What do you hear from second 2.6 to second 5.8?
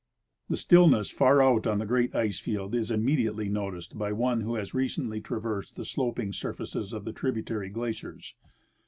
is immediatel}^ noticed by one who has recently traversed